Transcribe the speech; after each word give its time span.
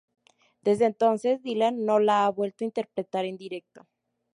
Desde 0.63 0.85
entonces, 0.85 1.43
Dylan 1.43 1.85
no 1.85 1.99
la 1.99 2.25
ha 2.25 2.29
vuelto 2.31 2.63
a 2.63 2.65
interpretar 2.65 3.23
en 3.25 3.37
directo. 3.37 3.85